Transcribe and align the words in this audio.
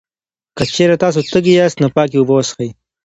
که 0.55 0.63
چېرې 0.73 0.95
تاسو 1.03 1.19
تږی 1.31 1.53
یاست، 1.59 1.77
نو 1.81 1.87
پاکې 1.95 2.17
اوبه 2.19 2.33
وڅښئ. 2.35 2.69